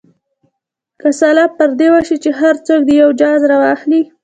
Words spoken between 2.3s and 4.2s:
هر څوک دې یو جز راواخلي.